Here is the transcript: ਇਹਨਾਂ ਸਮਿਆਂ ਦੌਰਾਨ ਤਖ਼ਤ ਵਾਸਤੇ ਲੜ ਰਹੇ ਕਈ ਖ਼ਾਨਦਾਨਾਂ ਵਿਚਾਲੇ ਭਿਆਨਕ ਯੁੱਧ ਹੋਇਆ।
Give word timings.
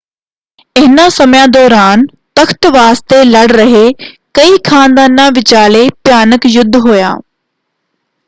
ਇਹਨਾਂ 0.75 1.09
ਸਮਿਆਂ 1.09 1.47
ਦੌਰਾਨ 1.47 2.05
ਤਖ਼ਤ 2.35 2.65
ਵਾਸਤੇ 2.73 3.23
ਲੜ 3.23 3.45
ਰਹੇ 3.51 3.83
ਕਈ 4.33 4.57
ਖ਼ਾਨਦਾਨਾਂ 4.65 5.29
ਵਿਚਾਲੇ 5.31 5.87
ਭਿਆਨਕ 6.03 6.45
ਯੁੱਧ 6.47 6.75
ਹੋਇਆ। 6.77 7.15